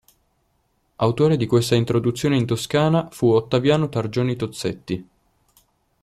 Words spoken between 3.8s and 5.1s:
Targioni-Tozzetti.